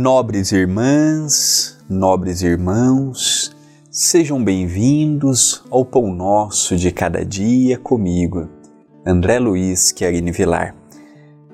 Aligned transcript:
Nobres 0.00 0.50
irmãs, 0.50 1.76
nobres 1.86 2.40
irmãos, 2.40 3.54
sejam 3.90 4.42
bem-vindos 4.42 5.62
ao 5.70 5.84
Pão 5.84 6.10
Nosso 6.10 6.74
de 6.74 6.90
Cada 6.90 7.22
Dia 7.22 7.76
comigo, 7.76 8.48
André 9.06 9.38
Luiz 9.38 9.92
Querini 9.92 10.32
Vilar. 10.32 10.74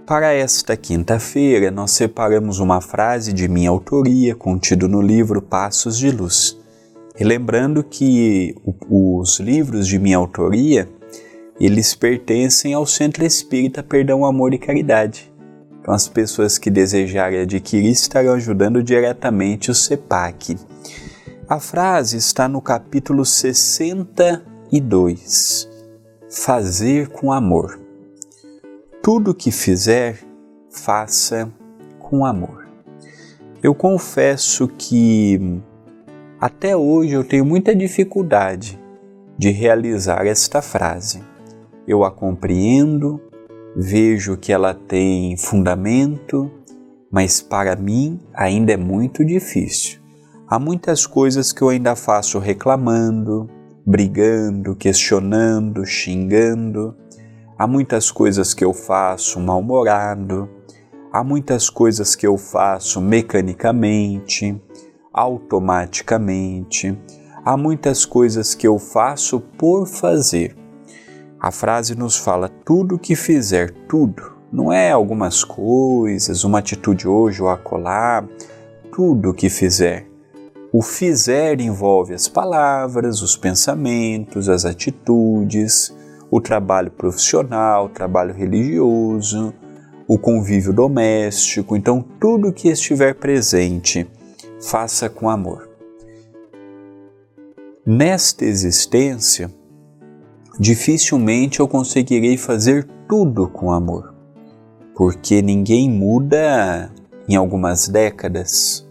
Para 0.07 0.33
esta 0.33 0.77
quinta-feira, 0.77 1.73
nós 1.73 1.91
separamos 1.91 2.61
uma 2.61 2.81
frase 2.81 3.33
de 3.33 3.49
minha 3.49 3.69
autoria 3.69 4.33
contida 4.37 4.87
no 4.87 5.03
livro 5.03 5.43
Passos 5.43 5.99
de 5.99 6.13
Luz. 6.13 6.57
Relembrando 7.17 7.83
que 7.83 8.55
os 8.89 9.41
livros 9.41 9.89
de 9.89 9.99
minha 9.99 10.19
autoria, 10.19 10.89
eles 11.59 11.97
pertencem 11.97 12.75
ao 12.75 12.87
Centro 12.87 13.25
Espírita 13.25 13.83
Perdão, 13.83 14.25
Amor 14.25 14.55
e 14.55 14.59
Caridade 14.59 15.35
então, 15.87 15.95
as 15.95 16.09
pessoas 16.09 16.59
que 16.59 16.69
desejarem 16.69 17.43
adquirir 17.43 17.93
estarão 17.93 18.33
ajudando 18.33 18.83
diretamente 18.83 19.71
o 19.71 19.75
CEPAC. 19.75 20.59
A 21.49 21.61
frase 21.61 22.17
está 22.17 22.49
no 22.49 22.61
capítulo 22.61 23.25
62. 23.25 25.69
Fazer 26.29 27.07
com 27.11 27.33
amor. 27.33 27.79
Tudo 29.01 29.33
que 29.33 29.53
fizer, 29.53 30.19
faça 30.73 31.49
com 32.01 32.27
amor. 32.27 32.67
Eu 33.63 33.73
confesso 33.73 34.67
que 34.67 35.61
até 36.41 36.77
hoje 36.77 37.13
eu 37.13 37.23
tenho 37.23 37.45
muita 37.45 37.77
dificuldade 37.77 38.77
de 39.39 39.51
realizar 39.51 40.27
esta 40.27 40.61
frase. 40.61 41.23
Eu 41.87 42.03
a 42.03 42.11
compreendo, 42.11 43.21
vejo 43.79 44.39
que 44.39 44.53
ela 44.53 44.73
tem 44.73 45.37
fundamento, 45.37 46.51
mas 47.13 47.43
para 47.43 47.77
mim 47.77 48.19
ainda 48.35 48.73
é 48.73 48.77
muito 48.77 49.23
difícil. 49.23 50.01
Há 50.49 50.59
muitas 50.59 51.07
coisas 51.07 51.53
que 51.53 51.61
eu 51.61 51.69
ainda 51.69 51.95
faço 51.95 52.39
reclamando, 52.39 53.51
brigando, 53.87 54.75
questionando, 54.75 55.85
xingando. 55.85 56.97
Há 57.59 57.67
muitas 57.67 58.11
coisas 58.11 58.55
que 58.55 58.65
eu 58.65 58.73
faço 58.73 59.39
mal-humorado. 59.41 60.49
Há 61.13 61.23
muitas 61.23 61.69
coisas 61.69 62.15
que 62.15 62.27
eu 62.27 62.39
faço 62.39 63.01
mecanicamente, 63.01 64.59
automaticamente. 65.13 66.99
Há 67.45 67.57
muitas 67.57 68.07
coisas 68.07 68.55
que 68.55 68.67
eu 68.67 68.79
faço 68.79 69.41
por 69.41 69.87
fazer 69.87 70.66
a 71.47 71.53
frase 71.53 71.95
nos 71.95 72.17
fala 72.17 72.49
tudo 72.49 72.99
que 72.99 73.15
fizer, 73.15 73.71
tudo. 73.89 74.33
Não 74.53 74.73
é 74.73 74.91
algumas 74.91 75.45
coisas, 75.45 76.43
uma 76.43 76.59
atitude 76.59 77.07
hoje 77.07 77.41
ou 77.41 77.49
acolá, 77.49 78.27
tudo 78.91 79.33
que 79.33 79.49
fizer. 79.49 80.09
O 80.73 80.83
fizer 80.83 81.61
envolve 81.61 82.15
as 82.15 82.27
palavras, 82.27 83.23
os 83.23 83.37
pensamentos, 83.37 84.49
as 84.49 84.65
atitudes, 84.65 85.95
o 86.33 86.41
trabalho 86.41 86.91
profissional, 86.91 87.85
o 87.85 87.91
trabalho 87.91 88.35
religioso, 88.35 89.55
o 90.09 90.19
convívio 90.19 90.73
doméstico. 90.73 91.77
Então, 91.77 92.05
tudo 92.19 92.53
que 92.53 92.67
estiver 92.67 93.15
presente, 93.15 94.05
faça 94.61 95.09
com 95.09 95.31
amor. 95.31 95.69
Nesta 97.87 98.45
existência, 98.45 99.49
dificilmente 100.59 101.61
eu 101.61 101.69
conseguirei 101.69 102.37
fazer 102.37 102.87
tudo 103.09 103.49
com 103.49 103.73
amor, 103.73 104.15
porque 104.95 105.43
ninguém 105.43 105.91
muda 105.91 106.91
em 107.29 107.37
algumas 107.37 107.89
décadas. 107.89 108.87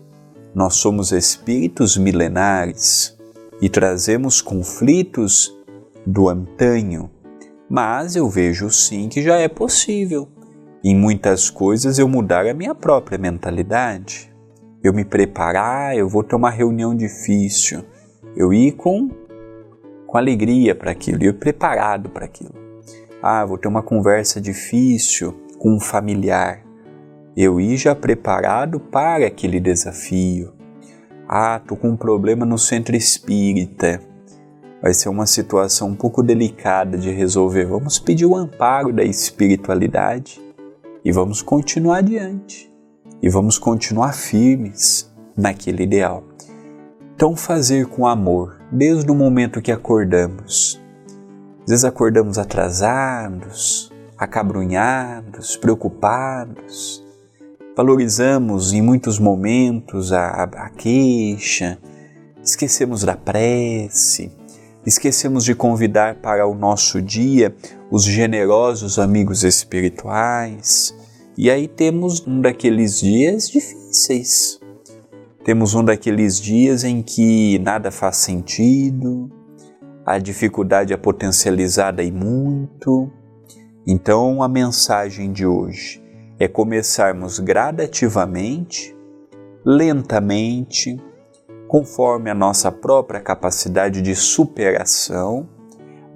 Nós 0.54 0.76
somos 0.76 1.12
espíritos 1.12 1.98
milenares 1.98 3.18
e 3.62 3.68
trazemos 3.68 4.42
conflitos 4.42 5.54
do 6.06 6.30
antanho, 6.30 7.10
mas 7.70 8.16
eu 8.16 8.30
vejo 8.30 8.70
sim 8.70 9.10
que 9.10 9.22
já 9.22 9.38
é 9.38 9.48
possível. 9.48 10.30
Em 10.84 10.96
muitas 10.96 11.50
coisas 11.50 11.98
eu 11.98 12.08
mudar 12.08 12.46
a 12.46 12.54
minha 12.54 12.76
própria 12.76 13.18
mentalidade. 13.18 14.32
Eu 14.84 14.94
me 14.94 15.04
preparar, 15.04 15.98
eu 15.98 16.08
vou 16.08 16.24
ter 16.24 16.36
uma 16.36 16.52
reunião 16.52 16.96
difícil. 16.96 17.84
Eu 18.38 18.54
ir 18.54 18.74
com 18.74 19.10
com 20.06 20.18
alegria 20.18 20.76
para 20.76 20.92
aquilo, 20.92 21.24
ir 21.24 21.34
preparado 21.34 22.10
para 22.10 22.26
aquilo. 22.26 22.54
Ah, 23.22 23.46
vou 23.46 23.58
ter 23.58 23.68
uma 23.68 23.82
conversa 23.82 24.40
difícil 24.40 25.34
com 25.58 25.76
um 25.76 25.80
familiar. 25.80 26.64
Eu 27.36 27.60
ir 27.60 27.76
já 27.76 27.96
preparado 27.96 28.80
para 28.80 29.26
aquele 29.26 29.60
desafio. 29.60 30.54
Ah, 31.28 31.60
tô 31.60 31.76
com 31.76 31.90
um 31.90 31.98
problema 31.98 32.46
no 32.46 32.58
centro 32.58 32.96
espírita. 32.96 34.00
Vai 34.82 34.94
ser 34.94 35.10
uma 35.10 35.26
situação 35.26 35.90
um 35.90 35.96
pouco 35.96 36.22
delicada 36.22 36.98
de 36.98 37.10
resolver. 37.10 37.66
Vamos 37.66 37.98
pedir 37.98 38.26
o 38.26 38.36
amparo 38.36 38.94
da 38.94 39.04
espiritualidade 39.04 40.40
e 41.04 41.12
vamos 41.12 41.42
continuar 41.42 41.98
adiante. 41.98 42.72
E 43.22 43.30
vamos 43.30 43.58
continuar 43.58 44.14
firmes 44.14 45.12
naquele 45.36 45.84
ideal. 45.84 46.24
Então, 47.16 47.36
fazer 47.36 47.88
com 47.88 48.06
amor, 48.06 48.62
desde 48.76 49.10
o 49.10 49.16
momento 49.16 49.62
que 49.62 49.72
acordamos. 49.72 50.82
Às 51.62 51.70
vezes 51.70 51.86
acordamos 51.86 52.38
atrasados, 52.38 53.92
acabrunhados, 54.18 55.56
preocupados. 55.56 57.04
Valorizamos 57.76 58.74
em 58.74 58.82
muitos 58.82 59.18
momentos 59.18 60.12
a, 60.12 60.44
a 60.44 60.70
queixa, 60.70 61.78
esquecemos 62.44 63.04
da 63.04 63.16
prece, 63.16 64.32
esquecemos 64.86 65.46
de 65.46 65.56
convidar 65.56 66.16
para 66.16 66.46
o 66.46 66.54
nosso 66.54 67.02
dia 67.02 67.56
os 67.90 68.04
generosos 68.04 69.00
amigos 69.00 69.44
espirituais. 69.44 70.94
E 71.38 71.50
aí 71.50 71.68
temos 71.68 72.26
um 72.28 72.42
daqueles 72.42 73.00
dias 73.00 73.50
difíceis, 73.50 74.60
temos 75.46 75.76
um 75.76 75.86
daqueles 75.86 76.42
dias 76.42 76.84
em 76.84 77.04
que 77.04 77.60
nada 77.60 77.92
faz 77.92 78.18
sentido, 78.18 79.30
a 80.04 80.18
dificuldade 80.18 80.92
é 80.92 80.98
potencializada 80.98 82.02
e 82.02 82.12
muito. 82.12 83.12
Então, 83.86 84.42
a 84.42 84.50
mensagem 84.50 85.32
de 85.32 85.46
hoje 85.46 86.04
é 86.40 86.48
começarmos 86.48 87.38
gradativamente, 87.38 88.98
lentamente, 89.64 90.98
conforme 91.68 92.32
a 92.32 92.36
nossa 92.36 92.72
própria 92.72 93.22
capacidade 93.22 94.02
de 94.02 94.16
superação, 94.16 95.48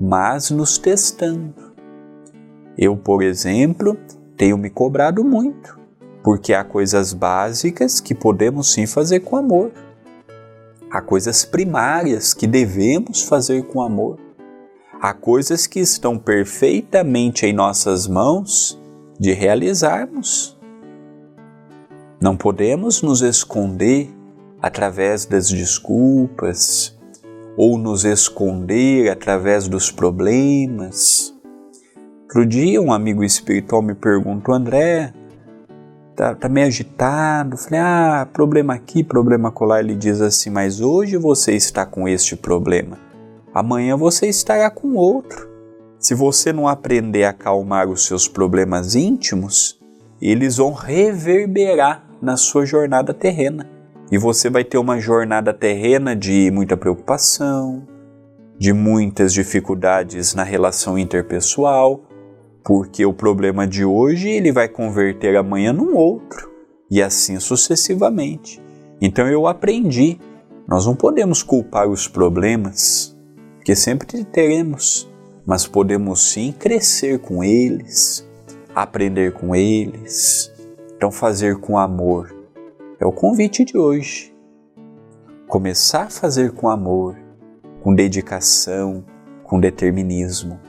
mas 0.02 0.50
nos 0.50 0.80
testando. 0.80 1.76
Eu, 2.76 2.98
por 2.98 3.22
exemplo, 3.22 3.96
tenho 4.36 4.58
me 4.58 4.72
cobrado 4.72 5.24
muito 5.24 5.79
porque 6.24 6.54
há 6.54 6.64
coisas 6.64 7.14
básicas 7.14 8.00
que 8.00 8.14
podemos 8.14 8.72
sim 8.72 8.86
fazer 8.86 9.22
com 9.22 9.38
amor. 9.38 9.72
Há 10.92 11.02
coisas 11.02 11.46
primárias 11.46 12.34
que 12.34 12.48
devemos 12.48 13.24
fazer 13.24 13.64
com 13.64 13.82
amor. 13.82 14.18
Há 15.02 15.14
coisas 15.14 15.66
que 15.66 15.80
estão 15.80 16.18
perfeitamente 16.18 17.46
em 17.46 17.54
nossas 17.54 18.08
mãos 18.08 18.80
de 19.20 19.32
realizarmos. 19.32 20.58
Não 22.22 22.36
podemos 22.36 23.02
nos 23.02 23.22
esconder 23.22 24.10
através 24.62 25.26
das 25.26 25.50
desculpas 25.50 26.98
ou 27.56 27.78
nos 27.78 28.04
esconder 28.04 29.10
através 29.10 29.68
dos 29.68 29.92
problemas. 29.92 31.34
Outro 32.24 32.46
dia, 32.46 32.82
um 32.82 32.92
amigo 32.92 33.24
espiritual 33.24 33.82
me 33.82 33.96
perguntou, 33.96 34.54
André, 34.54 35.14
tá, 36.20 36.36
tá 36.36 36.50
meio 36.50 36.68
agitado. 36.68 37.56
Falei, 37.56 37.80
ah, 37.80 38.28
problema 38.34 38.74
aqui, 38.74 39.04
problema 39.04 39.52
colar. 39.52 39.80
Ele 39.80 39.96
diz 39.96 40.20
assim, 40.20 40.50
mas 40.50 40.82
hoje 40.82 41.16
você 41.16 41.54
está 41.54 41.86
com 41.86 42.08
este 42.08 42.36
problema, 42.36 43.00
amanhã 43.54 43.96
você 43.96 44.28
estará 44.28 44.70
com 44.70 44.96
outro. 44.96 45.48
Se 45.98 46.14
você 46.14 46.52
não 46.52 46.68
aprender 46.68 47.24
a 47.24 47.30
acalmar 47.30 47.90
os 47.90 48.06
seus 48.06 48.28
problemas 48.28 48.96
íntimos, 48.96 49.80
eles 50.22 50.58
vão 50.58 50.74
reverberar 50.74 52.06
na 52.22 52.36
sua 52.36 52.66
jornada 52.66 53.14
terrena. 53.14 53.70
E 54.12 54.18
você 54.18 54.50
vai 54.50 54.64
ter 54.64 54.78
uma 54.78 55.00
jornada 55.00 55.54
terrena 55.54 56.16
de 56.16 56.50
muita 56.52 56.76
preocupação, 56.76 57.86
de 58.58 58.74
muitas 58.74 59.34
dificuldades 59.34 60.34
na 60.34 60.44
relação 60.44 60.98
interpessoal, 60.98 62.04
porque 62.70 63.04
o 63.04 63.12
problema 63.12 63.66
de 63.66 63.84
hoje 63.84 64.30
ele 64.30 64.52
vai 64.52 64.70
converter 64.70 65.36
amanhã 65.36 65.74
num 65.74 65.98
outro 65.98 66.52
e 66.88 67.02
assim 67.02 67.40
sucessivamente. 67.40 68.62
Então 69.02 69.28
eu 69.28 69.48
aprendi, 69.48 70.20
nós 70.68 70.86
não 70.86 70.96
podemos 70.96 71.42
culpar 71.42 71.90
os 71.90 72.08
problemas, 72.08 73.18
que 73.66 73.76
sempre 73.76 74.24
teremos, 74.24 75.10
mas 75.48 75.66
podemos 75.66 76.32
sim 76.32 76.52
crescer 76.52 77.18
com 77.18 77.44
eles, 77.44 78.24
aprender 78.76 79.34
com 79.34 79.56
eles, 79.56 80.54
então 80.96 81.12
fazer 81.12 81.58
com 81.58 81.76
amor. 81.76 82.32
É 83.00 83.06
o 83.06 83.12
convite 83.12 83.66
de 83.66 83.80
hoje. 83.80 84.32
Começar 85.48 86.04
a 86.04 86.10
fazer 86.12 86.52
com 86.52 86.70
amor, 86.70 87.18
com 87.82 87.96
dedicação, 87.96 89.04
com 89.44 89.60
determinismo. 89.60 90.69